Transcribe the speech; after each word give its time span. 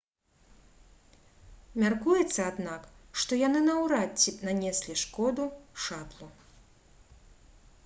мяркуецца 1.83 2.39
аднак 2.51 2.81
што 3.23 3.31
яны 3.47 3.59
наўрад 3.67 4.09
ці 4.23 4.35
нанеслі 4.49 4.99
шкоду 5.05 5.45
шатлу 5.89 6.33